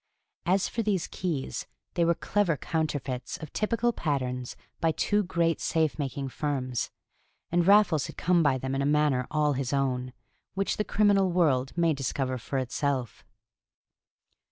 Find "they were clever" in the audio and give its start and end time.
1.93-2.57